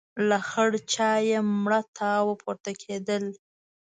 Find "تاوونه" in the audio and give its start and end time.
1.97-2.39